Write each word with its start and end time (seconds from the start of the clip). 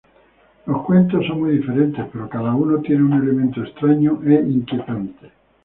Los 0.65 0.81
cuentos 0.83 1.27
son 1.27 1.41
muy 1.41 1.57
diferentes, 1.59 2.03
pero 2.11 2.27
cada 2.27 2.55
uno 2.55 2.81
tiene 2.81 3.03
un 3.03 3.13
elemento 3.23 3.61
extraño 3.61 4.19
e 4.25 4.33
inquietante. 4.49 5.31